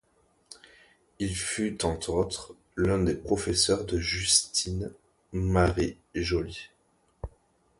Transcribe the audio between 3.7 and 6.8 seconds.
de Justin Marie Jolly.